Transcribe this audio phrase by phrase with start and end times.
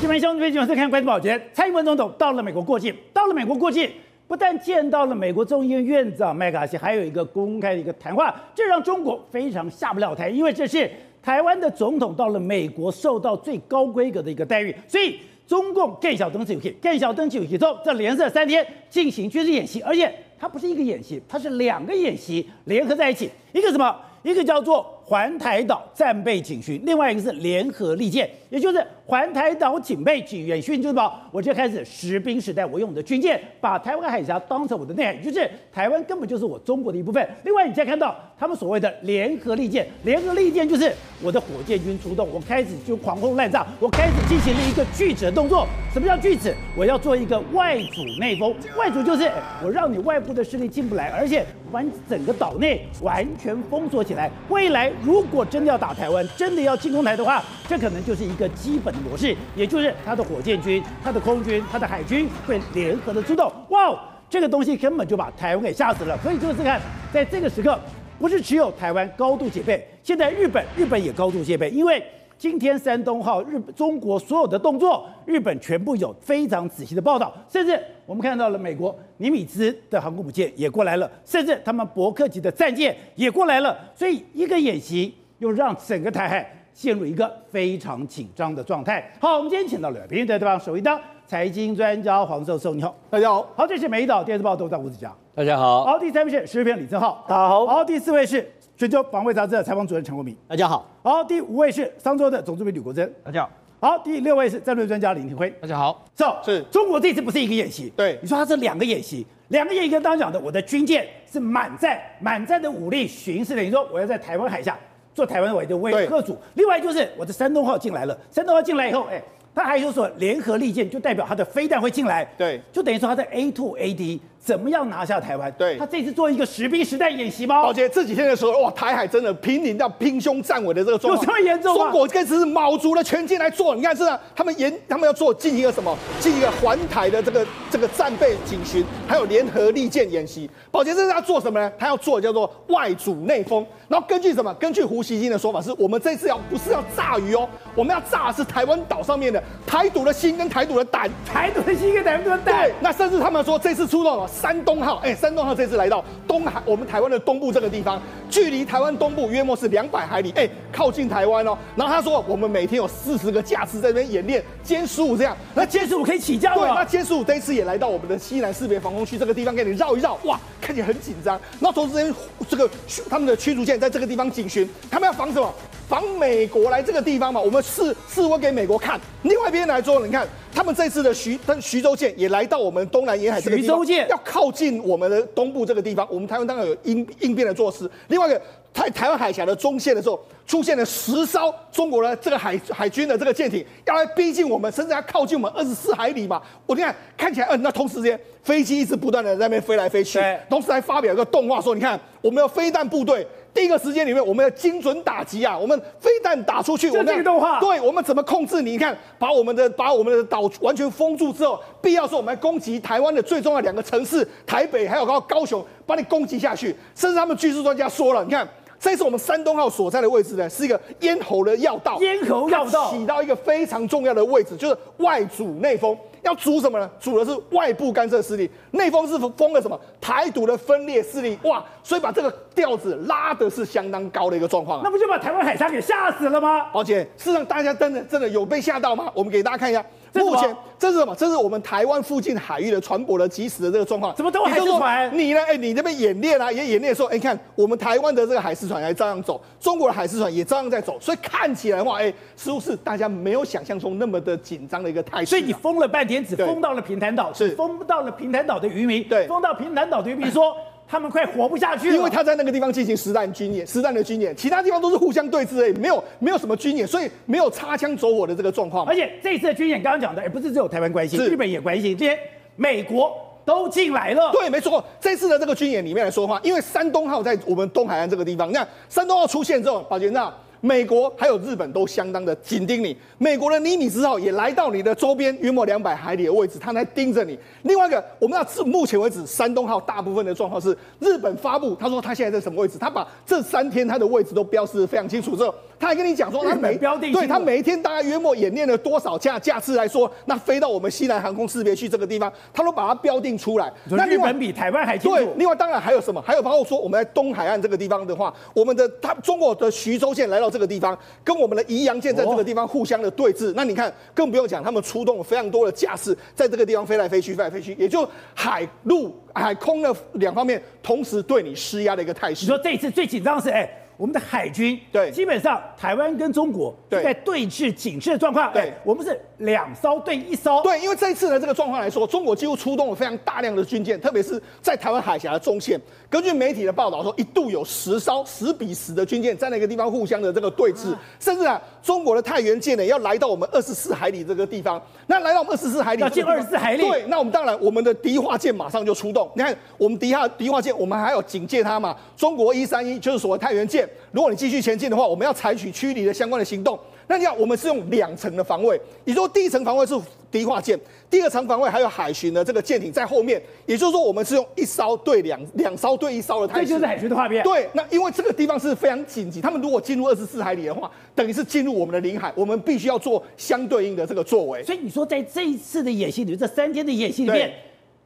[0.00, 1.36] 各位兄弟们，欢迎看《关注宝洁》。
[1.52, 3.90] 蔡英文总统到了美国过境，到了美国过境，
[4.28, 10.88] 不但见到了美国众议院院长麦卡锡，还有一个公开的一个谈话，这让中国非常下不了台，因为这是
[11.20, 23.96] 台湾的总统到了美国受到最高规格的一个待遇，所以中共更小登起更小登起之后，这连着三天进行军事演习，而且它不是一个演习，它是两个演习联合在一起，一个什么？
[24.22, 37.26] 一个叫做环台岛战备警巡，另外一个是联合利剑，也就是环台岛警备警演训，就是说，我就开始实兵时代，我用我的军舰把台湾海峡当成我的内海，就是台湾根本就是我中国的一部分。
[37.44, 45.66] 另外，你再看到他们所谓的联合利剑，联合利剑就是我的火箭军出动，我开始就狂轰滥炸，我开始进行了一个拒止的动作。
[45.90, 46.54] 什么叫拒止？
[46.76, 49.32] 我要做一个外阻内封，外阻就是
[49.64, 54.30] 我让你外部的势力进不来，而且把你整个岛内完全封锁起来。
[54.50, 63.52] 未来如果真的要打台湾，真的要进攻台的话，这可能就是一个基本的模式，也就是他的火箭军、他的空军、他的海军会联合的出动。
[63.70, 66.18] 哇，这个东西根本就把台湾给吓死了。
[66.22, 66.80] 所以就是看，
[67.12, 67.78] 在这个时刻，
[68.18, 72.02] 不是只有台湾高度戒备，现在日本日本也高度戒备，因为
[72.38, 83.76] 今天山东号日中国所有的动作，日本全部有非常仔细的报道，甚至我们看到了美国尼米兹的航空母舰也过来了，甚至他们伯克级的战舰也过来了。
[83.92, 89.12] 所以一个演习又让整个台海陷入一个非常紧张的状态。
[89.18, 93.44] 好，我们今天请到了来宾，在对方首一档财经专家黄寿寿，你好，大家好。
[93.56, 95.84] 好，这是美岛电视报头条吴子嘉，大家好。
[95.84, 97.66] 好，第三位是时事评李正浩，大家好。
[97.66, 100.88] 好，第四位是全球防卫杂志的采访主任陈国明，大家好。
[101.02, 103.50] 好，第五位是商周的总主编吕国珍，大家好。
[103.80, 106.04] 好，第六位是战略专家林廷辉，大家好。
[106.14, 106.62] 走，是。
[106.70, 114.78] 中国这次不是一个演习，对，你说它是两个演习，两个演习跟刚刚讲的，我的军舰是满载，满载的武力巡视，等于说我要在台湾海峡。
[115.12, 119.20] 做台湾委的威吓组，另外就是我的山东号进来了，山东号进来以后，哎，
[119.52, 125.52] 他还有所联合利剑，就代表他的飞弹会进来，对，就等于说他的 A2AD 怎么样拿下台湾？
[125.58, 127.62] 对，他这次做一个实兵实弹演习吗？
[127.62, 131.84] 宝杰这几天的时候，哇，台海真的濒临到兵凶战尾的这个状况，有这么严重吗？
[131.84, 135.96] 中国这次是卯足了全劲来做，你看，是啊，他们严，他们要做进行一个什么？
[136.20, 140.48] 进行一个环台的这个这个战备警巡，还有联合利剑演习。
[140.70, 141.70] 宝杰这是要做什么呢？
[141.78, 143.66] 他要做叫做外阻内封。
[143.88, 144.52] 然后根据什么？
[144.54, 152.64] 根据胡锡进的说法，是我们这次要不是要炸鱼哦，我们要炸的是台湾岛上面的台独的心跟台独的胆，台独的心跟台独的胆。
[152.64, 161.56] 对，那甚至他们说这次出动了山东号，哎，山东号这次来到东海，我们台湾的东部这个地方，距离台湾东部约莫是两百海里，哎，靠近台湾哦。
[161.74, 166.60] 然后他说，我们每天有四十个架次在这边演练歼十五这样，那歼十五可以起降了。
[166.60, 171.40] 对，那歼十五这一次也来到我们的西南识别防空区这个地方，给你绕一绕，哇，看起来很紧张。
[171.58, 172.14] 然后同时间
[172.48, 172.68] 这个
[173.08, 173.78] 他们的驱逐舰。
[173.78, 175.54] 在这个地方警巡，他们要防什么？
[175.88, 177.40] 防美国来这个地方嘛？
[177.40, 179.00] 我们示示威给美国看。
[179.22, 186.06] 另外一边来说，你看他们这次的徐徐州舰也来到我们东南沿海这个地方，徐州舰要靠近我们的东部这个地方。
[186.10, 187.90] 我们台湾当然有应应变的措施。
[188.08, 188.38] 另外一个
[188.74, 196.42] 台台湾海峡的中线的时候，出现了十艘中国的这个海海军的这个舰艇要来逼近我们，甚至要靠近我们二十四海里嘛。
[196.66, 200.20] 我你看看起来，嗯，那同时之间飞机一直不断的在那边飞来飞去，
[200.50, 203.26] 同时还发表一个动画说，你看我们有飞弹部队。
[203.54, 205.58] 第一个时间里面，我们要精准打击啊！
[205.58, 207.24] 我们飞弹打出去，我们
[207.60, 208.72] 对，我们怎么控制你？
[208.72, 216.74] 你看，把我们的把我们的岛完全封住之后，必要时候我们来攻击台湾的最重要两个城市台北还有高高雄，把你攻击下去。
[216.94, 218.46] 甚至他们军事专家说了，你看，
[218.80, 225.96] 这次我们山东号所在的位置呢，是一个咽喉的要道，咽喉要道起到一个非常重要的位置，就是外阻内封。
[226.22, 226.90] 要阻什么呢？
[226.98, 229.80] 阻的是外部干涉势力，内封是封了什么？
[230.00, 231.38] 台独的分裂势力。
[231.44, 234.82] 哇，所以把这个调子拉的是相当高的一个状况啊。
[234.84, 236.66] 那不就把台湾海峡给吓死了吗？
[236.74, 239.10] 而且事实上，大家真的真的有被吓到吗？
[239.14, 239.84] 我们给大家看一下。
[240.14, 241.14] 目前这是什么？
[241.14, 244.14] 这是我们台湾附近海域的船舶的及时的这个状况。
[244.14, 245.10] 怎么都海事船？
[245.16, 245.40] 你呢？
[245.46, 255.26] 哎，你那边演练啊，也演练的时候，哎，看我们台湾的这个海事船还照样走，中国的海事船也照样在走，所以看起来的话，哎，似乎是大家没有想象中那么的紧张的一个态势。
[255.26, 260.54] 所以你封了半天，只封到了平潭岛，是封不到了平潭岛的渔民，对，封到平潭岛的渔民说。
[260.90, 268.86] 他们快活不下去了，因为他在那个地方进行实弹军演，实弹的军演，其他地方都是互相对峙，哎，没有没有什么军演，所以没有擦枪走火的这个状况。
[268.86, 272.18] 而且这次的军演，刚刚讲的，也不是只有台湾关心，日本也关心，这些
[272.56, 273.14] 美国
[273.44, 274.32] 都进来了。
[274.32, 282.96] 对，没错，这次的这个军演里面来说的话，因为山东号在我们东海岸这个地方，你看山东号出现之后，宝杰那美国还有日本都相当的紧盯你。
[283.18, 287.38] 美国的尼米兹号也来到你的周边约莫两百海里的位置，它在盯着你。
[287.62, 303.72] 另外一个，我们要至目前为止，山东号大部分的状况是日本发布，他说他现在在什么位置，他把这三天他的位置都标示的非常清楚之后，他还跟你讲说他每标定，对他每一天大概约莫演练了多少架架次来说，那飞到我们西南航空识别区这个地方，他都把它标定出来。
[303.90, 305.16] 那日本比台湾还清楚。
[305.16, 306.20] 对，另外当然还有什么？
[306.22, 313.52] 还有包括说我们在东海岸这个地方的话，我们的他中国的徐州舰来到这个地方，跟我们的宜阳舰在这个地方互相的对峙。
[313.54, 322.44] 那你看，更不用讲，他们出动了非常多的架势，在这个地方飞来飞去，飞来飞去，也就海陆海空的两方面同时对你施压的一个态势。
[322.44, 323.68] 你说这一次最紧张的是哎。
[323.98, 335.78] 我们的海军对，基本上台湾跟中国在对峙警示的状况，对，我们是两艘对一艘，对，因为这一次的这个状况来说，中国几乎出动了非常大量的军舰，特别是在台湾海峡的中线。
[336.08, 349.28] 根据媒体的报道说，一度有十艘十比十的军舰在那个地方互相的这个对峙，甚至啊，中国的太原舰呢要来到我们二十四海里这个地方，那来到我们二十四海里，要进二十四海里，对，那我们当然我们的敌化舰马上就出动。
[349.34, 351.96] 你看，我们敌化敌化舰，我们还有警戒它嘛？
[352.16, 354.58] 中国一三一就是所谓太原舰，如果你继续。
[354.68, 356.78] 前进的话，我们要采取驱离的相关的行动。
[357.06, 358.78] 那你看，我们是用两层的防卫。
[359.04, 359.94] 你说第一层防卫是
[360.30, 363.40] 敌化舰，第二层防卫还有海巡的这个舰艇在后面。
[363.66, 366.66] 也就是说，我们是用一艘对两两艘对一艘的态势。
[366.66, 367.42] 这就是海巡的画面。
[367.44, 374.62] 对，那因为这个地方是非常紧急，他们如果进入二十四海里的话，等于是进入我们的领海，我们必须要做相对应的这个作为。
[374.64, 377.52] 所以你说，在这一次的演习里面，这三天的演习里面。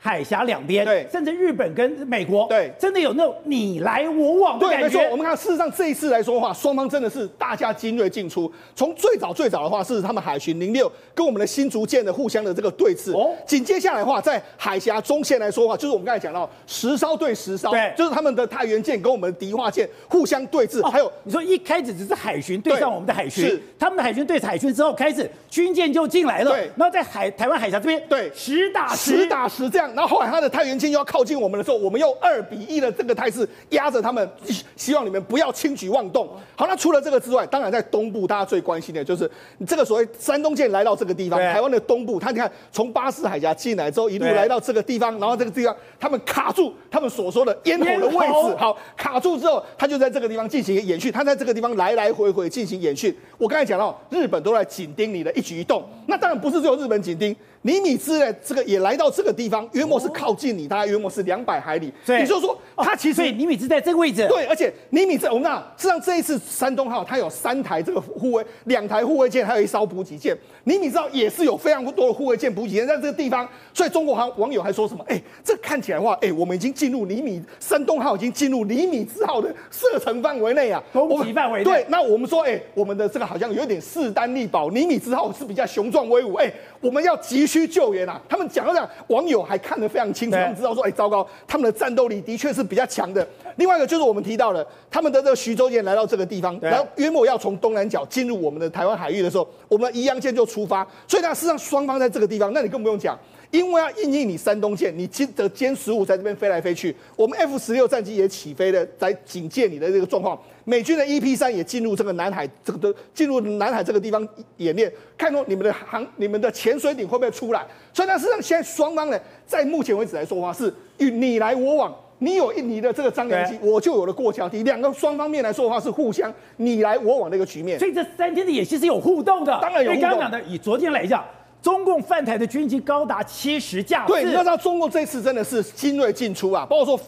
[0.04, 4.88] 海峡两边，对，甚至日本跟美国，对，真的有那种你来我往的感觉。
[4.88, 5.10] 对，没错。
[5.12, 8.52] 我们看，事实上这一次来说的话，双方真的是大家精锐进出。
[8.74, 13.16] 从最早最早的话，是他们海巡零六跟我们的新竹舰的互相的这个对峙。
[13.16, 20.84] 哦，紧接下来的话，在海峡中线来说的话，就是我们刚才讲到十烧对十烧，对，就是他们的太原舰跟我们的迪化舰互相对峙。
[20.84, 29.91] 哦还有，你说一开始只是海巡对上我们的海巡，是他们的海巡对海巡之后，开始军舰就进来了，对，然后在海台湾海峡这边，对，实打实，实打实这样。
[29.94, 34.28] 然后后来他的太原军舰又要靠近我们的时候，我们用二比一的这个态势压着他们，
[34.76, 36.28] 希望你们不要轻举妄动。
[36.56, 39.30] 好，那除了这个之外，当然在东部，大家最关心的就是
[39.66, 53.14] 这个所谓山东舰来到这个地方，台湾的东部，他你看从巴士海峡进来之后，一路来到这个地方，然后这个地方他们卡住他们所说的咽喉的位置，好，卡住之后，他就在这个地方进行演训，他在这个地方来来回回进行演训。
[53.38, 57.34] 我刚才讲到，日本都在紧盯你的一举一动，那当然不是只有日本紧盯。
[57.64, 61.92] 尼米兹呢，这个也来到这个地方，约莫是靠近你，大概约莫是两百海里。
[62.08, 64.26] 也就是说，他其实所以尼米兹在这个位置。
[64.28, 70.36] 对，而且尼米兹，我们那，实际上这一次山东号它有三台这个护卫，两台护卫舰，还有一艘补给舰。
[70.64, 73.48] 尼米兹号也是有非常多的护卫舰、补给舰在这个地方。
[73.72, 75.04] 所以中国网网友还说什么？
[75.08, 81.64] 哎，这看起来的话，哎，我们已经进入尼米山东号已经进入尼米兹号的射程范围内啊，攻击范围内。
[81.64, 86.52] 对，那我们说，哎，我们的这个好像有点势单力薄，尼米兹号是比较雄壮威武，哎。
[86.80, 88.18] 我们要急需救援啊！
[88.26, 93.26] 他们讲到讲，网友还看得非常清楚，他们知道说，哎，糟糕，他们的战斗力的确是比较强的。
[93.56, 100.86] 另外一个就是我们提到了，他们的这个徐州舰来到这个地方，然后约莫要从东南角进入我们的台湾海域的时候，我们的宜阳舰就出发。
[101.06, 103.18] 所以呢，事实上双方在这个地方，那你更不用讲。
[103.52, 110.36] 因为要应应你山东舰，你歼的歼十五在这边飞来飞去，我们 F 十六战机也起飞了，在警戒你的这个状况。
[110.64, 114.26] 美军的 EP 三也进入这个南海，这个的进入南海这个地方
[114.56, 117.62] 演练，看说你们的航、你们的潜水艇会不会出来？
[117.92, 127.78] 所以呢，实际上现在双方呢，在目前为止来说的话，是与你来我往，你有印尼的这个张良机，我就有了过桥梯，两个双方面来说的话是互相你来我往的一个局面。
[127.78, 130.08] 所以这三天的演习是有互动的，当然有互动。
[130.08, 131.22] 刚刚讲的，以昨天来讲。
[131.62, 136.66] 中共犯台的军机高达七十架，对，你要知道中共这次真的是精锐尽出啊！
[136.68, 137.06] 包括说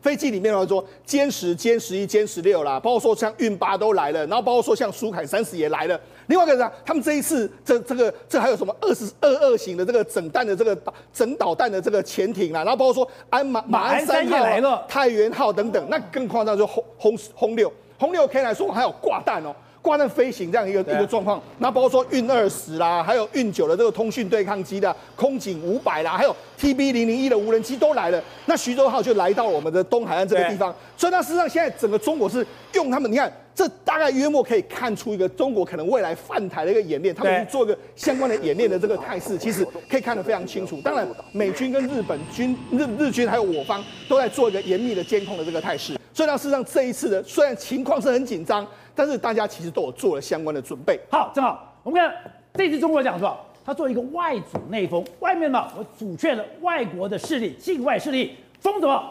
[0.00, 6.00] 飞机里面来说，歼十、歼十一、歼十六啦，包括说像运八都来了，然后包括说像苏凯三十也来了。
[6.28, 10.74] 另外一个呢，他们这一次这这个这还有什么二十二二型的这个整弹的这个
[11.12, 19.54] 整导弹的这个潜艇啦，然后包括说安马马鞍山也、来了太原号等等，那更夸张就轰轰轰六轰六 K 来说还有挂弹哦。
[19.82, 28.22] 挂弹飞行这样一个一个状况，那包括说运二十啦，还有运九的这个通讯对抗机的空警五百啦，还有 TB 零零一的无人机都来了。
[28.46, 40.78] 那徐州号就来到我们的东海岸这个地方，所以那事实上现在整个中国是用他们，你看这大概约莫可以看出一个中国可能未来犯台的一个演练，他们去做一个相关的演练的这个态势，其实可以看得非常清楚。
[40.82, 45.98] 当然，美军跟日本军日日军还有我方都在做一个严密的监控的这个态势。
[46.12, 48.66] 所以呢事实上这一次的虽然情况是很紧张。
[49.00, 51.00] 但是大家其实都有做了相关的准备。
[51.10, 52.14] 好，正好我们看
[52.52, 59.02] 这次中国讲说，他做一个外阻内封，外面嘛我阻却了外国的势力、境外势力，封什么？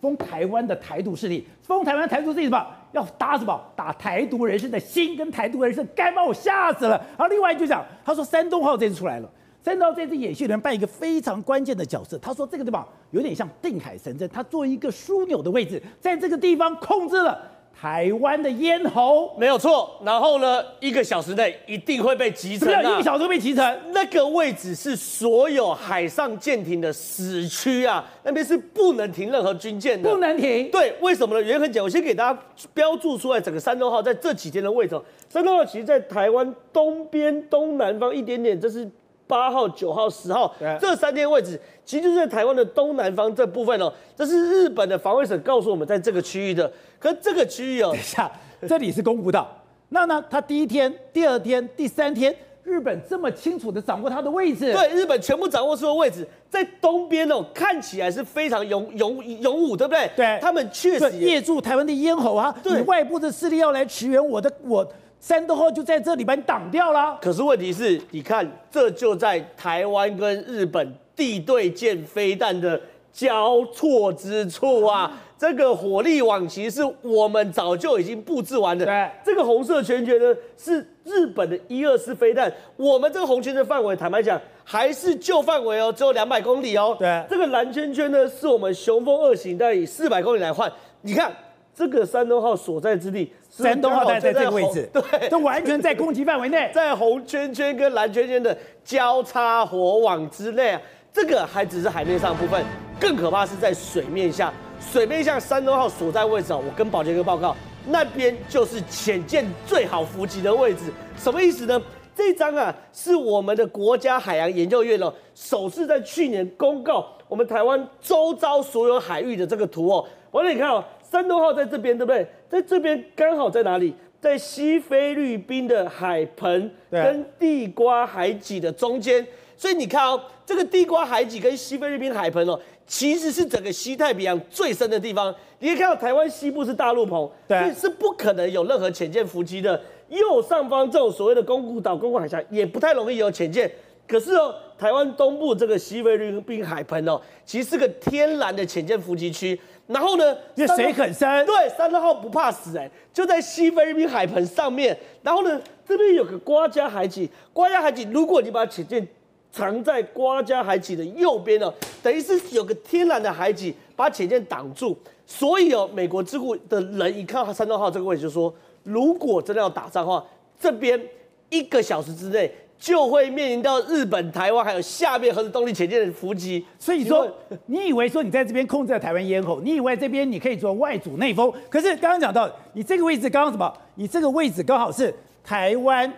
[0.00, 2.66] 封台湾的台独势力，封台湾台独势力什么？
[2.92, 3.60] 要打什么？
[3.76, 6.96] 打台独人士的心跟台独人士该，把我吓死了。
[7.18, 9.28] 然后另外就讲，他说山东号这次出来了，
[9.62, 12.16] 山东号这次演习里面扮一个非常关键的角色。
[12.16, 17.50] 他说这个地方有点像定海神针，他做一个枢纽的位置，在这个地方控制了。
[17.78, 22.80] 台湾的咽喉没有错，然后呢，一个小时内一定会被击沉啊！
[22.80, 30.70] 一个小时被击沉，那个位置是所有海上舰艇的死区啊，那边是不能停任何军舰的，不能停。
[30.70, 31.42] 对，为什么呢？
[31.42, 32.40] 原因很简单，我先给大家
[32.72, 34.98] 标注出来整个山东号在这几天的位置。
[35.28, 38.88] 山东号其实在台湾东边东南方一点点，这是。
[39.34, 43.92] 八号、九号、十号，这三天位置，其实就是在台湾的东南方这部分哦。
[44.14, 46.70] 这是日本的防卫省告诉我们，在这个区域的。
[47.00, 48.30] 可这个区域哦，等一下，
[48.68, 49.50] 这里是公布到。
[49.88, 54.72] 那呢，他第一天、第二天、第三天，日本这么清楚的掌握他的位置。
[54.72, 60.08] 对，日本全部掌握出的位置，在东边哦，看起来是非常勇勇勇武，对不对？
[60.14, 62.56] 对，他们确实挟住台湾的咽喉啊。
[62.62, 64.86] 对，你外部的势力要来驰援我的我。
[65.24, 67.18] 山东号就在这里把你挡掉了。
[67.18, 72.78] 可是问题是，你看，这就在台湾跟日本地对舰飞弹的
[73.10, 75.10] 交错之处啊！
[75.38, 78.84] 这个火力网其实是我们早就已经布置完的。
[78.84, 86.94] 对，这个红色圈圈呢是日本的一二式飞弹，我们这个红圈的范围，坦白讲还是旧范围哦，只有两百公里哦。
[86.98, 90.70] 对，这个蓝圈圈呢是我们雄风二型，但以四百公里来换。
[91.00, 91.34] 你看
[91.74, 93.32] 这个山东号所在之地。
[93.56, 100.80] 山东号在在这个位置，对，都完全在攻击范围内，在红圈圈跟蓝圈圈的交叉火网之内啊。
[101.12, 102.64] 这个还只是海面上部分，
[102.98, 104.52] 更可怕是在水面下。
[104.80, 107.54] 水面下山东号所在位置啊，我跟宝杰哥报告，
[107.86, 110.92] 那边就是潜舰最好伏击的位置。
[111.16, 111.80] 什么意思呢？
[112.16, 120.04] 这张啊是我们的国家海洋研究院哦，首次在去年公告我们台湾周遭所有海域的这个图哦。
[120.32, 120.82] 宝杰，你看哦。
[121.14, 122.26] 山东号在这边，对不对？
[122.48, 123.94] 在这边刚好在哪里？
[124.20, 129.24] 在西菲律宾的海盆跟地瓜海脊的中间。
[129.56, 135.32] 所以你看哦，这个地瓜海脊跟西菲律宾海盆哦，其实是整个西太平洋最深的地方。
[135.60, 139.80] 你可以看到台湾西部是大陆棚，对，所以是不可能有任何潜舰伏击的。
[140.08, 143.70] 右上方这种所谓的宫古岛、宫古海峡也不太容易有潜舰。
[144.08, 149.58] 可是哦，台湾东部这个西菲律宾海盆哦，其实是个天然的潜舰伏击区。
[149.86, 154.94] 然后呢，因为水很深，对，山东号不怕死哎，就在西菲律宾海盆上面。
[155.22, 159.08] 然后呢，这边有个瓜加海脊，瓜加海脊，如果你把潜舰
[159.50, 161.72] 藏在瓜加海脊的右边呢，
[162.02, 164.94] 等于是有个天然的海脊把潜舰挡住。
[165.24, 170.22] 所以哦，美国智库的人一看到山东号这个位置，就说，如果真的要打仗的话，
[170.60, 171.02] 这边
[171.48, 172.54] 一个小时之内。
[172.84, 177.26] 就会面临到日本、台湾还有下面核子动力潜舰的伏击，所以说，
[177.64, 183.72] 你以为说你在这边控制了台湾咽喉，你以为这边你可以做外阻内封，可是刚刚讲到，你这个位置刚刚什么？
[183.94, 186.12] 你这个位置刚好是台湾。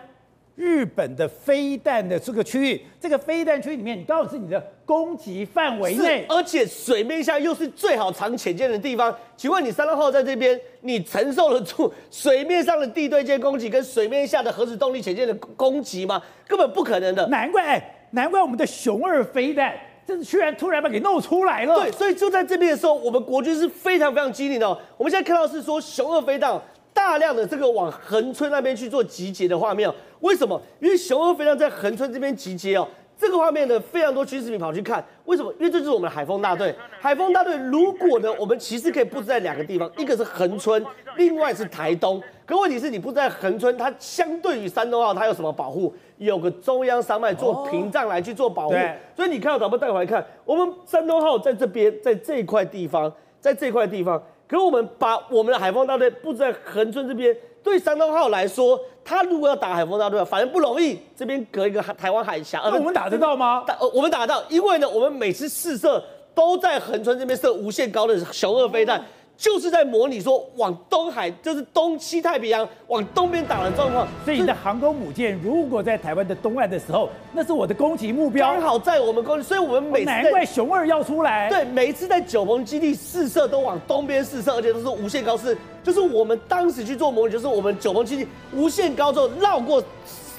[0.57, 9.15] 日本的飞弹的这个区域，这个飞弹区域里面，你刚好是你的攻击范围内，而且水面下又是最好藏潜舰的地方。
[9.37, 16.19] 请问你山东号在这边，你承受得住水面上的地对舰攻击跟水面下的核子动力潜舰的攻击吗？
[16.47, 17.27] 根本不可能的。
[17.27, 19.75] 难怪，哎，难怪我们的熊二飞弹，
[20.07, 21.83] 这是居然突然把给弄出来了。
[21.83, 24.67] 对，所以就在这边的时候，我们国军是非常非常机灵的。
[24.97, 26.59] 我们现在看到是说熊二飞弹。
[26.97, 30.59] 大量的这个往横村那边去做集结的画面，哦为什么？
[30.79, 35.53] 因为雄二飞弹在横村这边集结哦，这个画面呢，非常多军事迷跑去看，为什么？
[35.59, 36.73] 因为这就是我们的海风大队。
[36.99, 40.83] 海风大队如果呢，我们其实可以布置在两个地方，一个是恒村，
[41.17, 42.19] 另外是台东。
[42.47, 45.93] 可问题是你布置在恒村，它相对于山东号，它有什么保护？
[46.17, 48.73] 有个中央山脉做屏障来去做保护。
[48.73, 54.19] 哦、所以你看到咱们带回来看，我们山东号在这边，在这一块地方，在这块地方。
[54.47, 60.97] 可我们把我们的海风大队布置在横村这边，对山东号来说，他如果要打海风大队，反正不容易。
[61.15, 63.63] 这边隔一个台湾海峡，那我们打得到吗？
[63.67, 66.01] 打，我们打得到，因为呢，我们每次试射
[66.33, 69.03] 都在横村这边射无限高的雄二飞弹。
[69.37, 74.07] 就是在模拟说往东海，就是东西太平洋往东边打的状况。
[74.25, 78.51] 所以你的航空母舰如果在台湾的东岸的时候，那是我的攻击目标。
[78.51, 81.49] 刚好在我们攻击，所以我们每次、哦、难怪熊二要出来。
[81.49, 89.83] 对，每一次在九鹏基地试射都往东边试射，而且都是无限高，射就是我们当时去做模拟，就是我们九鹏基地无限高之后绕过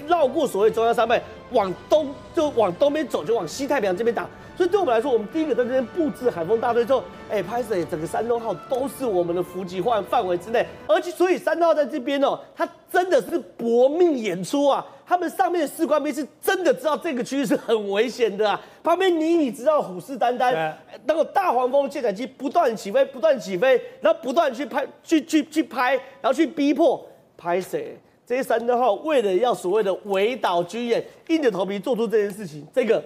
[0.09, 4.26] 绕过所谓中央山脉，往东就往东边走，就往西太平洋这边打。
[4.59, 7.00] 所以对我们来说，我们第一个在这边布置海风大队之后，
[7.31, 14.85] 哎，拍摄整个山东号都是我们的伏击范范围之内，而且所以山东号在这边哦，它真的是搏命演出啊！
[15.07, 18.61] 他们上面的士官兵是真的知道这个区域是很危险的啊。
[18.83, 20.73] 旁边你你知道虎视眈眈，
[21.05, 27.97] 那个大黄蜂舰载机不断起飞，不断起飞，然后不断去拍，去去去拍，然后去逼迫拍谁？
[28.27, 32.67] 这些山东号为了要所谓的围岛军演，硬着头皮做出这件事情。
[32.75, 33.00] 这个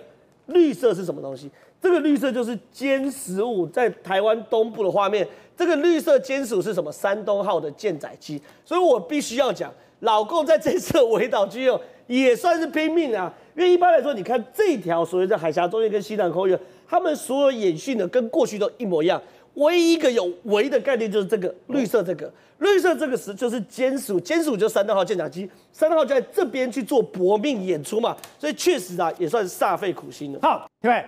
[0.46, 1.50] 绿色是什么东西？
[1.80, 5.26] 这个绿色就是歼十五在台湾东部的画面。
[5.56, 6.90] 这个绿色歼十五是什么？
[6.90, 8.40] 山东号的舰载机。
[8.64, 13.32] 所以我必须要讲，老共在这次围岛军演也算是拼命啊。
[13.54, 16.56] 因为一般来说，你看这条所谓的海峡中线跟西南空域，
[16.88, 19.20] 他们所有演训的跟过去都一模一样。
[19.54, 30.38] 唯一一个有围的概念就是这个绿色，这个绿色这个词就是歼十五，歼十五就是山东号舰载机，山东号就在这边去做搏命演出嘛，所以确实啊，也算是煞费苦心了。
[30.40, 31.04] 好，各位，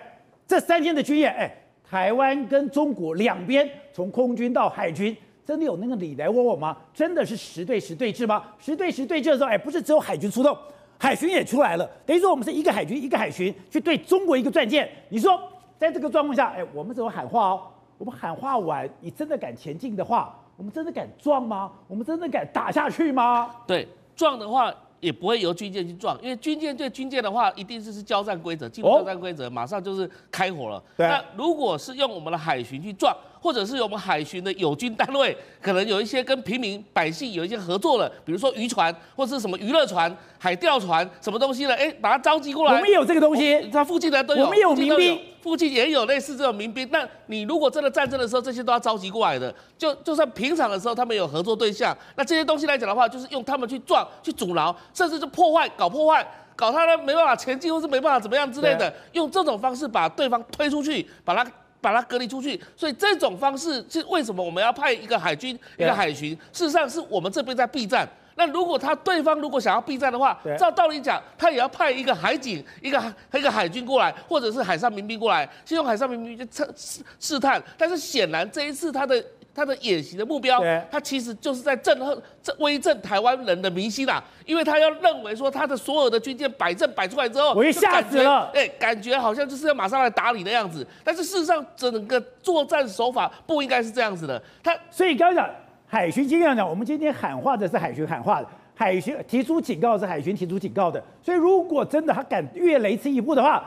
[0.46, 1.54] 这三天的军演，哎，
[1.88, 6.76] 台湾跟中国两边从空军到海军，真的有那个你来我往吗？
[6.92, 8.44] 真的是实对实对峙吗？
[8.58, 10.54] 实对实对峙的时候，哎，不是只有海军出动，
[10.98, 14.86] 海巡也出来了，等于说我们是一个海军一个海巡去对中国一个战舰。
[15.08, 15.40] 你说
[15.78, 17.62] 在这个状况下，哎，我们怎么喊话哦？
[17.98, 21.70] 我们喊话完，你真的敢前进的话，我们真的敢撞吗？
[21.86, 23.50] 我们真的敢打下去吗？
[23.66, 30.82] 对，撞的话也不会由军舰去撞，因为军舰对军舰的话，一定是是交战规则，进入交战规则，马上就是开火了。
[30.96, 31.06] 对。
[31.06, 41.74] 那如果是用我们的海巡去撞，或者是我们海巡的友军单位， 可能有一些跟平民百姓有一些合作了，比如说渔船或者是什么娱乐船、海钓船，什么东西呢？
[41.74, 42.74] 哎，把它召集过来。
[42.74, 44.44] 我们也有这个东西，它附近的都有。
[44.46, 46.88] 我们有民兵，附近也有类似这种民兵。
[46.90, 49.54] 那你如果真的战争的时候，这些都要召集过来的。
[49.76, 61.46] 就就算平常的时候，他们有合作对象，那这些东西来讲的话，就是用他们去撞、去阻挠，甚至是破坏、搞破坏、搞他呢没办法前进，或是没办法怎么样之类的，用这种方式把对方推出去，把他。
[61.84, 66.30] 把它隔离出去，所以这种方式是为什么我们要派一个海军、一个海巡？
[66.50, 68.08] 事实上是我们这边在避战。
[68.36, 77.62] 那如果他对方如果想要避战的话，照道理讲，他也要派一个海警、一个一个海军过来，或者是海上民兵过来，先用海上民兵去测试试探。
[77.76, 79.22] 但是显然这一次他的。
[79.54, 82.14] 他的演习的目标，他其实就是在震撼、
[82.58, 84.22] 威震台湾人的民心啊！
[84.44, 90.84] 因为他要认为说，他的所有的军舰摆阵摆出来之后，我一吓死了，哎，感觉好像就是要马上来打你的样子。
[91.04, 94.42] 但是事实上，整个作战手法不应该是这样子的。
[94.62, 95.54] 他所以刚刚讲
[95.86, 101.00] 海巡经验讲，我们今天喊话的是海巡喊话的，海巡提出警告是海巡提出警告的。
[101.22, 103.64] 所以如果真的他敢越雷池一步的话，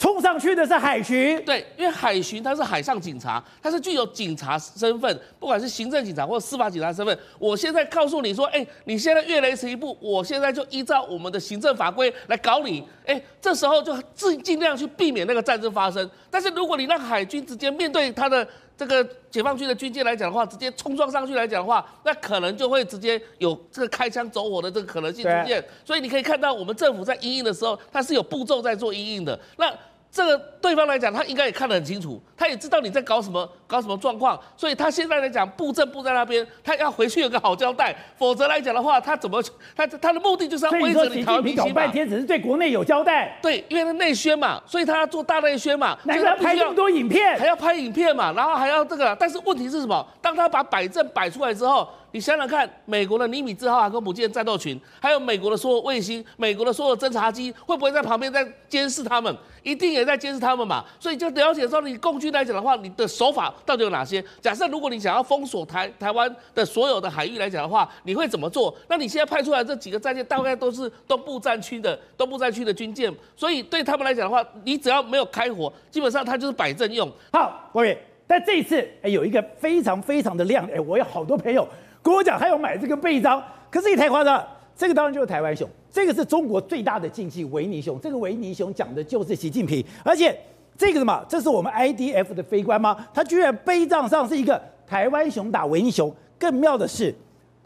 [0.00, 7.16] 冲上去的是海巡，对，因为海巡他是海上警察，他是具有警察身份，不管是行政警察或司法警察身份。
[7.38, 12.82] 我现在告诉你说，哎，你现在越雷池一步，我现在就依照我们的行政法规来搞你。
[13.04, 16.10] 哎，这时候就尽尽量去避免那个战争发生。
[16.30, 18.46] 但是如果你让海军直接面对他的
[18.78, 25.62] 这个解放军的军舰来讲的话，直接冲撞上去来讲的话，那可能就会直接有这个开枪走火的这个可能性出现。
[25.84, 29.38] 所以你可以看到，我们政府在因应的时候，它是有步骤在做因应的。
[29.58, 29.70] 那
[30.12, 39.40] 这个对方来讲，他应该也看得很清楚，他也知道你在搞什么，搞什么状况，所以他现在来讲布阵布在那边，他要回去有个好交代，否则来讲的话，他怎么
[39.76, 41.54] 他他的目的就是要威慑你台湾民。
[41.54, 50.04] 搞半天只是对国内有交代，对，因为他内宣嘛，所以他要做大内宣嘛，难怪他拍那么多影片，还要拍影片嘛，然后还要这个，但是问题是什么？
[50.20, 51.88] 当他把摆阵摆出来之后。
[52.12, 59.34] 你想想看，美国的尼米兹号航空母舰战斗群，还有美国的所有卫星、美国的所有侦察机，会不会在旁边在监视他们？
[59.62, 60.84] 一定也在监视他们嘛。
[60.98, 64.24] 所以就了解说，你共军来讲的话，你的手法到底有哪些？
[64.40, 68.74] 假设如果你想要封锁台台湾的所有的海域来讲的话，你会怎么做？
[68.88, 77.10] 那你现在派出来这几个战舰，大概都是东部战区的东部战区的军舰，所以对他们来讲的话，你只要没有开火，基本上它就是摆阵用。
[77.32, 77.96] 好，各位，
[78.26, 81.68] 但这一次哎，有一个非常非常的亮哎，我有好多朋友。
[82.02, 84.48] 跟我讲，还有买这个背章，可是也太夸张了。
[84.76, 88.00] 这个当然就是台湾熊，这个是中国最大的禁忌维尼熊。
[88.00, 90.38] 这个维尼熊讲的就是习近平，而且
[90.78, 92.96] 这个什么，这是我们 IDF 的飞官吗？
[93.12, 96.10] 他居然背章上是一个台湾熊打维尼熊。
[96.38, 97.14] 更妙的是，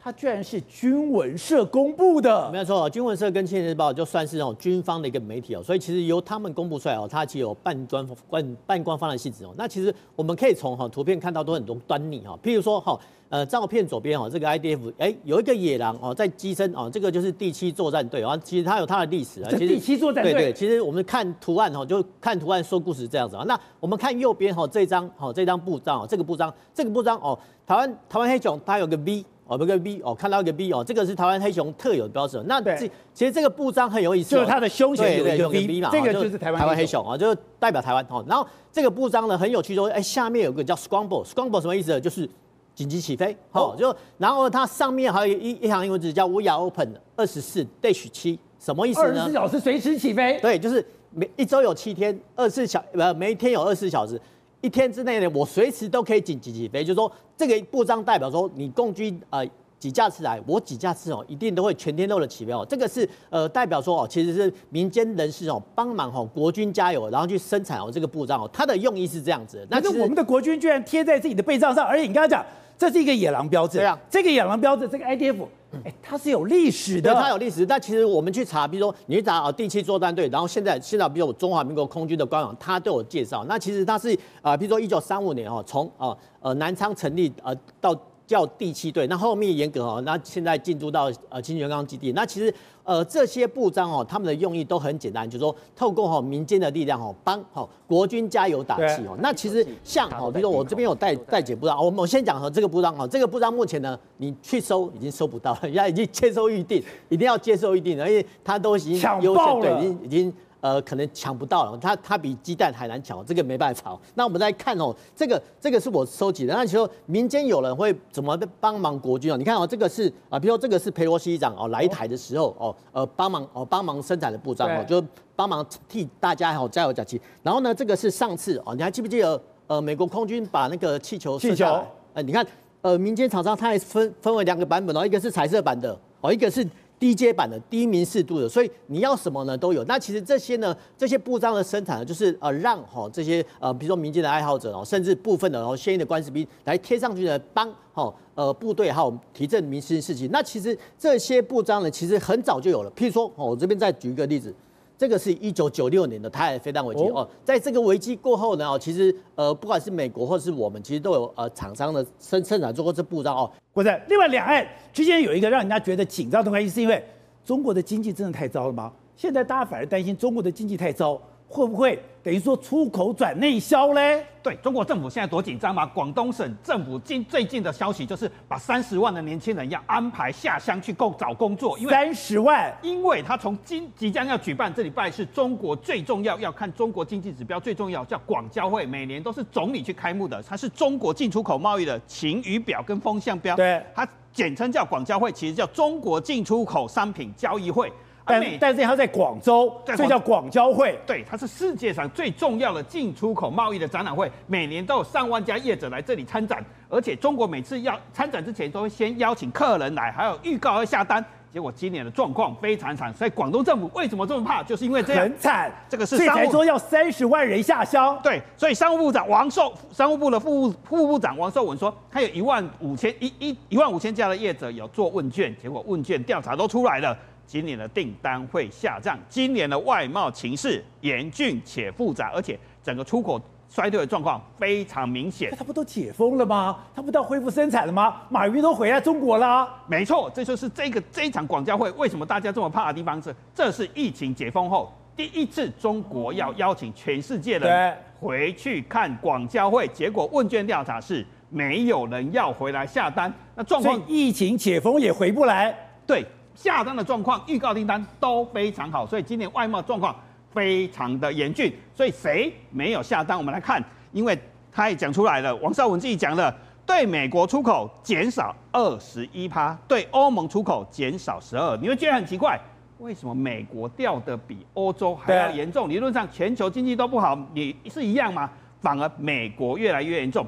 [0.04, 2.50] 他居然是军文社公布的。
[2.52, 9.54] 没有错，军文社跟《青年日报》就算是那种军方的一个媒体哦，所以其实由他们公布出来哦，它其实有半官半半官方的性质哦。
[9.56, 13.00] 那其实我们可以从哈图片看到都很多端倪哈，譬如说哈。
[13.30, 19.50] 呃，照片左边哦，这个 IDF，哎，有一个野狼哦，在机身哦，这个就是第七作战队哦，其实它有它的历史啊。
[19.50, 20.32] 其实第七作战队。
[20.32, 23.42] 对对，其实我们看图案哈，就看图案说故事这样子啊。
[23.48, 27.36] 那我们看右边哈，这张哈，这张布章哦，这个布章，这个布章哦，
[27.66, 32.42] 台湾台湾黑熊它有个 V 哦，有个 B 哦，看到一个 B 哦，这个是台湾黑熊特有的标志。
[32.46, 38.24] 那这其实这个布章很有意思，就是它的胸前有一个 B 嘛，这个就是台湾台湾黑熊啊，就代表台湾哦。
[38.28, 42.00] 然后这个布章呢很有趣，说哎，下面有个叫 Scramble，Scramble 什么意思呢？
[42.00, 42.28] 就是。
[42.74, 49.09] 紧急起飞，哦，就然后它上面还有一一行英文字叫 We are open 二十四 dash 七什么意思呢？
[49.11, 50.40] 二十四小时随时起飞。
[50.40, 54.20] 对，就是每一周有七天，二十四小呃每一天有二十四小时，
[54.64, 56.83] 一天之内呢，我随时都可以紧急起飞。
[56.83, 59.46] 就是说这个布章代表说，你共军呃
[59.79, 62.64] 几架次来，我几架次哦，一定都会全天候的起飞哦。
[62.66, 69.66] 这个是呃代表说哦，其实是民间人士哦帮忙哦国军加油，然后去生产哦这个布章哦，它的用意是这样子。
[69.68, 72.42] 那是我们的国军居然贴在自己的背章上，而且你刚刚讲。
[72.76, 75.46] 这是一个野狼标志，对啊，这个野狼标志，这个 IDF，
[75.84, 77.64] 哎，它是有历史的，它有历史。
[77.64, 83.44] 但其实我们去查，比如说你去查啊，第七作战队，然后现在现在比如说中华民国空军的官网，它都有介绍。
[83.48, 87.94] 那其实它是啊，比如说一九三五年哦，从啊呃南昌成立呃到。
[88.26, 92.12] 叫第七队，那后面严格哦，那现在进驻到呃清泉岗基地。
[92.12, 99.16] 那其实呃这些布章哦，他们的用意都很简单，就是说透过哈民间的力量哦，帮哈国军加油打气哦。
[99.20, 110.34] 那其实像哦，比如说我这边有带带解布章，我们我先讲哈这个布章哈，这个布章目前呢，你去收已经收不到了，人家已经接收预定，一定要接收预定了，因为它都已经优先对，已经已经。
[110.64, 113.94] 呃，可能抢不到了，它它比鸡蛋还难抢，这个没办法。
[114.14, 116.55] 那我们再看哦，这个这个是我收集的。
[116.55, 119.37] 那其实民间有人会怎么帮忙国军哦？
[119.37, 125.05] 你看哦，这个是啊，比如说这个是裴洛西长哦来台的时候哦，呃帮忙哦帮忙生产的布章哦，就
[125.37, 127.20] 帮忙替大家哦加油加气。
[127.42, 131.66] 然后呢，这个是上次哦，你还记不记得呃美国空军把那个气球气球？
[132.14, 132.42] 呃，你看
[132.81, 136.66] 呃民间厂商它还分分为两个版本哦，一个是彩色版的哦，一个是。
[136.98, 139.85] 低阶版的低民适度的，所以你要什么呢都有。
[139.85, 150.28] 那其实这些呢，这些布章的生产呢，就是呃让哈这些呃比如说民间的爱好者哦，甚至部分的然后现役的官士兵来贴上去呢，帮哈呃部队还有提振民心士气。
[150.33, 152.90] 那其实这些布章呢，其实很早就有了。
[152.92, 154.54] 譬如说，我这边再举一个例子。
[154.96, 163.50] 这个是一九九六年的台海飞弹危机哦，在这个危机过后呢，哦，其实呃，不管是美国或是我们，其实都有呃厂商的生生产做过这步骤哦。
[163.72, 167.04] 或者另外两岸之间有一个让人家觉得紧张的关系，是因为
[167.44, 168.92] 中国的经济真的太糟了吗？
[169.16, 171.20] 现在大家反而担心中国的经济太糟。
[171.54, 174.26] 会不会等于说出口转内销嘞？
[174.42, 175.86] 对，中国政府现在多紧张嘛？
[175.86, 197.92] 广东省政府近最近的消息就是把三十万的年轻人要安排下乡去工找工作，因为三十万，因为他从今即将要举办这礼拜是中国最重要要看中国经济指标最重要叫广交会，每年都是总理去开幕的，它是中国进出口贸易的晴雨表跟风向标，对，它简称叫广交会，其实叫中国进出口商品交易会。
[198.24, 200.98] 但但是它在广州，所以叫广交会。
[201.06, 211.24] 对，它是世界上最重要的进出口贸易的展览会，每年都有上万家业者来这里参展，而且中国每次要参展之前都会先邀请客人来，还有预告要下单。
[211.52, 214.60] 结果今年的状况非常惨，所以广东政府为什么这么怕？
[214.60, 215.70] 就是因为这样很惨。
[215.88, 218.18] 这个是所以才说要三十万人下乡。
[218.24, 227.16] 对，所以商务部长王寿，商务部的副副部长王寿文说，他有一万五千一一一万五千家的业者有做问卷，结果问卷调查都出来了。
[227.46, 235.50] 今年的订单会下降，今年的外贸情势严峻且复杂，而且整个出口衰退的状况非常明显。
[235.57, 236.78] 他不都解封了吗？
[236.94, 238.22] 他不都恢复生产了吗？
[238.28, 239.68] 马云都回来中国了。
[239.87, 253.33] 没错，这就是这个这一场广交会为什么大家这么怕的地方是，这是疫情解封后第一次中国要邀请全世界人回去看广交会，结果问卷调查是没有人要回来下单。
[253.54, 255.74] 那状况疫情解封也回不来。
[256.07, 256.24] 对。
[256.54, 260.14] 下单的状况、预告订单都非常好，所以今年外贸状况
[260.52, 261.72] 非常的严峻。
[261.92, 263.36] 所以谁没有下单？
[263.36, 264.38] 我们来看，因为
[264.72, 266.54] 他也讲出来了，王绍文自己讲了，
[266.86, 271.76] 对美国出口减少二十一趴，对欧盟出口减少十二。
[271.78, 272.58] 你会觉得很奇怪，
[272.98, 275.88] 为什么美国掉的比欧洲还要严重？
[275.88, 278.48] 理论上全球经济都不好，你是一样吗？
[278.80, 280.46] 反而美国越来越严重。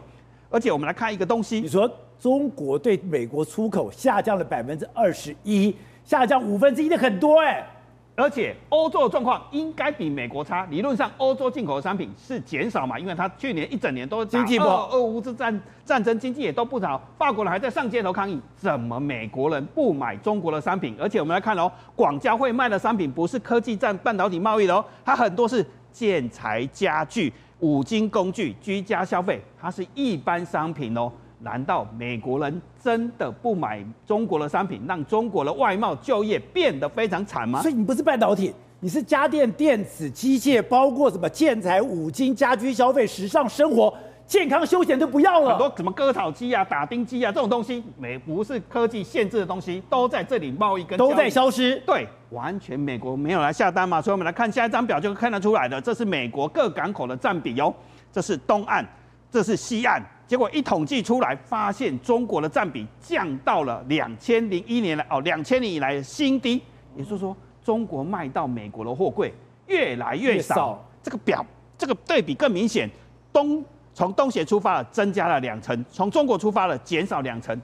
[0.49, 1.91] 而且我们来看一个东西，你说
[2.21, 5.75] 中国对美国出口下降了百分之二十一。
[6.07, 7.67] 下降五分之一的很多哎、欸，
[8.15, 10.65] 而且欧洲的状况应该比美国差。
[10.67, 17.03] 理论上，欧洲进口的商品是减少嘛，因为它去年一整年都经济不好，俄乌之战战争经济也都不好。
[17.19, 20.97] 法国人还在上街头抗议，怎么美国人不买中国的商品？
[21.01, 31.11] 而且我们来看哦，广交会卖的商品不是科技战、半导体贸易的哦，它很多是建材、家具、五金工具、居家消费，它是一般商品哦。
[31.47, 37.63] 难道美国人真的不买中国的商品，让中国的外贸就业变得非常惨吗？
[37.63, 43.95] 所以你不是半导体，你是家电、电子、机械，包括什么建材、五金、家居消费、时尚生活、
[44.27, 45.51] 健康休闲都不要了。
[45.51, 51.77] 很多什么割草机啊、打钉机啊这种东西，美不是科技限制的东西，都在这里贸易跟都在消失。
[51.87, 54.03] 对，完全美国没有来下单嘛。
[54.03, 57.73] 所以我们来看下一张表就看得出来的，这是美国各港口的占比哦，
[58.11, 58.85] 这是东岸，
[59.31, 60.03] 这是西岸。
[60.27, 66.61] 结果一统计出来，发现中国的占比降到了两千零一年来哦，两千年以来的新低。
[66.97, 69.33] 也就是说，中国卖到美国的货柜
[69.67, 70.83] 越来越少。
[71.03, 71.45] 这个表，
[71.79, 72.91] 这个对比更明显。
[73.33, 77.61] 东从东协出发了，增加了两成；从中国出发了，减少两成。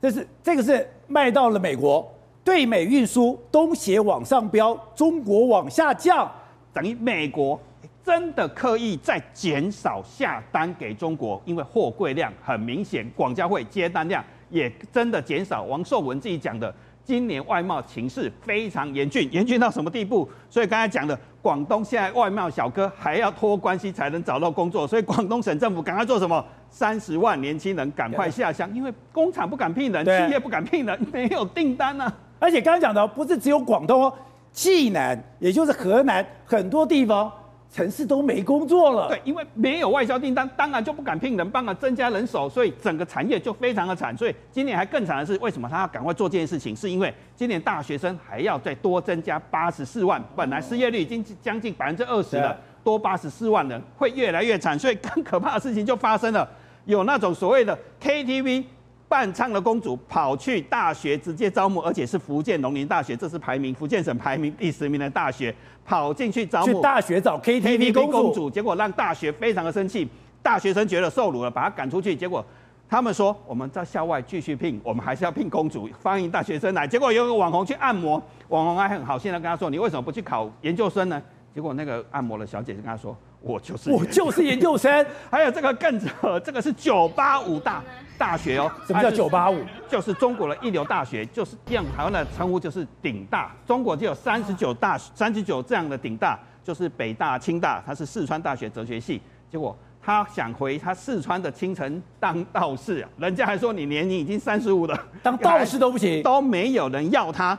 [0.00, 2.06] 这是这个是卖到了美国，
[2.44, 6.30] 对美运输，东协往上飙，中国往下降，
[6.72, 7.58] 等于美国
[8.04, 15.62] 真的刻意在减少下单给中国，因为货柜量很明显，广交会接单量也真的减少。
[15.62, 16.74] 王受文自己讲的。
[17.04, 20.28] 今年外贸情势非常严峻，严峻到什么地步？
[20.48, 26.44] 所以刚才讲的，广东现在外贸小哥还要托关系才能找到工作，所以广东省政府赶快做什么？
[26.70, 32.14] 三十万年轻人赶快下乡， 因为工厂不敢聘人，企业不敢聘人，没有订单啊。
[32.38, 34.14] 而且刚刚讲的不是只有广东哦，
[34.52, 37.28] 济南，也就是河南很多地方。
[37.72, 44.14] 城市都没工作了，对，因为没有外销订单，当然就不敢聘人，帮啊增加人手，所以整个产业就非常的惨。
[44.14, 46.76] 所以今年还更惨的是，为什么他要赶快做这件事情？
[46.76, 52.54] 是因为今年大学生还要再多增加八十四万，本来失业率已经将近百分之二十了，
[52.84, 54.78] 多八十四万人会越来越惨。
[54.78, 56.46] 所以更可怕的事情就发生了，
[56.84, 58.64] 有那种所谓的 KTV。
[59.12, 66.72] 伴唱的公主跑去大学直接招募，而且是福建农林大学，这是排名福建省排名第十名的大学，跑进去招募。
[66.72, 70.08] 去大学找 KTV 公主，公主，结果让大学非常的生气，
[70.42, 72.16] 大学生觉得受辱了，把他赶出去。
[72.16, 72.42] 结果
[72.88, 76.88] 他们说，我们在校外继续聘，我们还是要聘公主，欢迎大学生来。
[76.88, 78.12] 结果有个网红去按摩，
[78.48, 81.22] 网红还很好心的跟他说，你为什么不去考研究生呢？
[81.54, 83.14] 结果那个按摩的小姐就跟他说。
[83.44, 87.82] 我就是我就是研究生，还有这个更扯，这个是九八五大
[88.22, 88.70] 大学哦。
[88.86, 89.58] 什么叫九八五？
[89.88, 93.50] 就是中国的一流大学，就是用台湾的称呼就是顶大。
[93.66, 99.20] 中国就有三十九大，三十九这样的顶大，就是北大、清大，他是四川大学哲学系。
[99.50, 107.58] 结果他想回他四川的青城当道士，人家还说你年龄已经三十五了，当道士都不行，都没有人要他。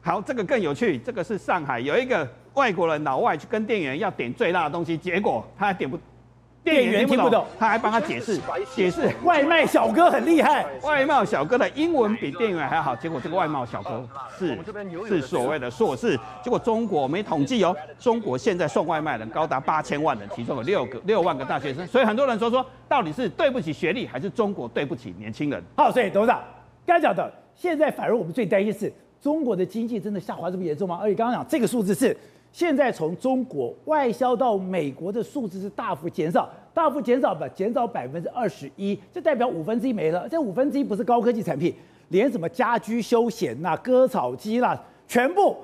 [0.00, 2.28] 好，这个更有趣，这个是上海有一个。
[2.54, 5.98] 外国人老外去跟店员要点最辣的东西，结果他还点不，
[6.64, 8.40] 店员听不懂，他还帮他解释
[8.74, 9.08] 解释。
[9.22, 12.96] 外卖小哥很厉害，外卖小哥的英文比店员还好。
[12.96, 14.02] 结果这个外卖小哥
[14.38, 14.58] 是
[15.06, 16.18] 是所谓的硕士。
[16.42, 21.86] 结果中国没统计哦，中国现在送外卖的人高达八千万人，其中有六个六万个大学生。
[21.86, 25.62] 所以很多人说说，到底是对不起学历，还是中国对不起年轻人？
[25.76, 26.42] 好，所以董事长
[26.86, 30.98] 刚才讲的，现在反而我们最担心是中国的经济真的下滑这么严重吗？
[31.02, 32.16] 而且刚刚讲这个数字是。
[32.54, 40.28] 现在从中国外销到美国的数字是大幅减少，大幅减少吧，减少百分之二十一，这代表五分之一没了。
[40.28, 41.74] 这五分之一不是高科技产品，
[42.10, 45.56] 连什么家居休闲呐、割草机啦，全部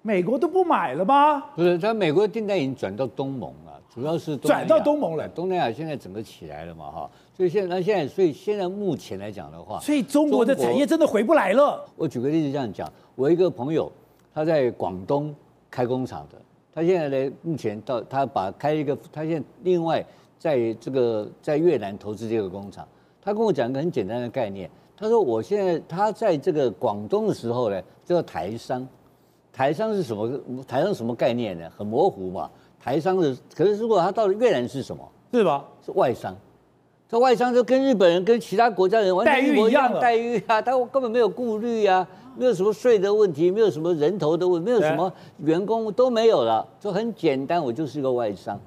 [0.00, 1.38] 美国都不买了吗？
[1.54, 5.28] 不是，它美国的订单已经转到东盟了，主要是转到东盟了。
[5.28, 11.84] 东南亚现在整个起来了嘛，哈，所以现在那现在，所以现在目前来讲的话，所以中国的产业真的回不来了。
[11.94, 13.92] 我举个例子这样讲，我一个朋友
[14.34, 15.34] 他在广东。
[15.70, 16.38] 开工厂的，
[16.74, 20.04] 他现在呢，目前到他把开一个，他现在另外
[20.38, 22.86] 在这个在越南投资这个工厂，
[23.20, 28.86] 他跟我讲一个很简单的概念，他说我现在他在这个广东的时候呢，叫台商，
[29.52, 30.40] 台商是什么？
[30.66, 31.70] 台商什么概念呢？
[31.76, 32.50] 很模糊嘛。
[32.80, 35.06] 台商的，可是如果他到了越南是什么？
[35.32, 35.64] 是吧？
[35.84, 36.34] 是外商，
[37.08, 42.06] 这外商就跟日本人跟其他国家人完全一模一样的待遇啊，他根本没有顾虑啊。
[42.38, 48.58] 没有什么税的问题，没有什么人头的问题，没有什么员工都没有了，就很简单，我就是一个外商。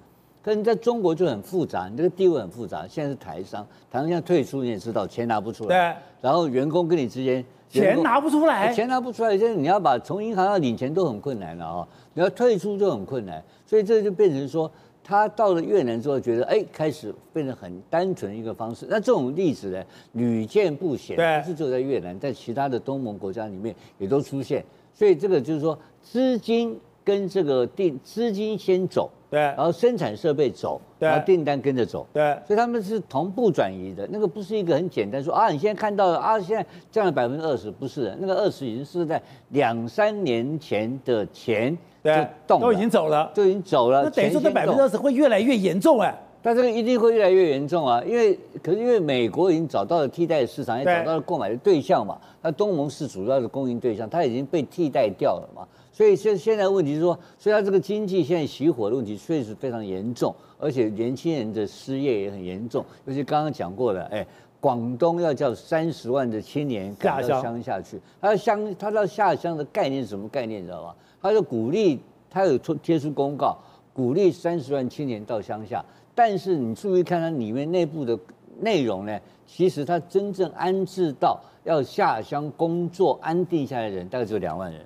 [0.44, 2.86] 可是你在中国就很复杂，你这个地位很复杂。
[2.88, 5.70] 现在是台商，台商现在退出你也知道，钱拿不出来。
[5.70, 6.02] 对。
[6.20, 14.70] 然后员工跟你之间钱拿不出来，钱拿不出来，现在你要把从银行要领钱都很困难了啊，你要退出就很困难，所以这就变成说。
[15.04, 18.86] 他到了越南之后，觉得哎，开始变得很单纯一个方式。
[18.90, 19.84] 那这种例子呢，
[20.14, 24.64] 屡见不鲜，不是只有在越南，在其他的东盟国家里面也都出现。
[24.94, 32.38] 所以这个就是说，资金跟这个定资金先走，对，然后生产设备走，对，然后订单跟着走，对。
[32.46, 34.06] 所以他们是同步转移的。
[34.12, 39.20] 那个不是一个很简单说啊，你现在看到了啊，现在降了百分之二十，不是的，那个二十已经是在
[39.52, 41.76] 两三年前的钱。
[42.04, 44.04] 对，都已经走了，都已经走了。
[44.04, 46.14] 那等于说，这百分之二十会越来越严重哎。
[46.44, 52.18] 但这个一定会越来越严重啊，因为可是因为美国已经找到了替代市场，也找到了购买的对象嘛。
[52.42, 55.62] 那东盟是主要的供应对象，它已经被替代掉了嘛。
[56.02, 62.84] 所以现现在问题是说，所以它这个经济现在熄火的问题确实非常严重，而且年轻人的失业也很严重。
[63.06, 64.26] 尤其刚刚讲过的，哎，
[64.60, 70.96] 广东要叫三十万的青年赶到乡下去，他要乡，他到下乡的概念是什么概念，你知道吗？
[71.22, 72.00] 他就鼓励，
[72.32, 73.56] 他有出贴出公告，
[73.94, 75.86] 鼓励三十万青年到乡下。
[76.16, 78.18] 但是你注意看它里面内部的
[78.60, 84.84] 内容呢，其实他真正安置到要下乡工作安定下来的人，大概只有两万人。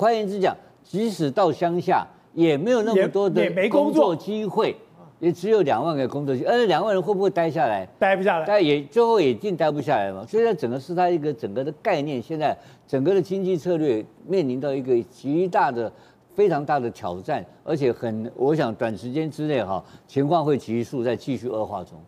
[0.00, 4.74] 换言之讲，即使到乡下，也没有那么多的工作机会，
[5.18, 7.86] 也只有两万个工作机会，而且两万人会不会待下来？
[7.98, 10.24] 待不下来，但也最后也一定待不下来嘛。
[10.26, 15.92] 所以，它整个是它一个整个的概念，现在整个的经济策略面临到一个极大的、
[16.34, 22.00] 非常大的挑战，而且很，我想短时间之内哈，情况会急速在继续恶化中。